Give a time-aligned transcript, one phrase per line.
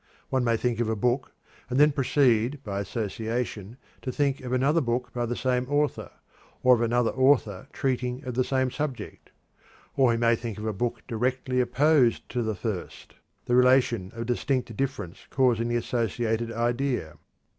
[0.29, 1.31] One may think of a book,
[1.69, 6.09] and then proceed by association to think of another book by the same author,
[6.63, 9.29] or of another author treating of the same subject.
[9.95, 13.13] Or he may think of a book directly opposed to the first,
[13.45, 17.17] the relation of distinct difference causing the associated idea.